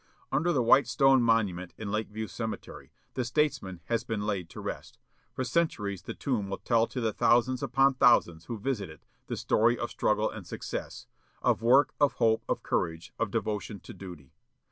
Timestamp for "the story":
9.27-9.77